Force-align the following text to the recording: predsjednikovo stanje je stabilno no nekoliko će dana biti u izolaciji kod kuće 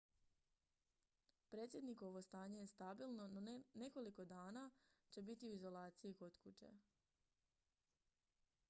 predsjednikovo 1.49 2.21
stanje 2.27 2.59
je 2.61 2.71
stabilno 2.71 3.27
no 3.35 3.43
nekoliko 3.83 4.15
će 4.15 4.25
dana 4.31 4.65
biti 5.29 5.47
u 5.49 5.53
izolaciji 5.59 6.13
kod 6.25 6.37
kuće 6.47 6.73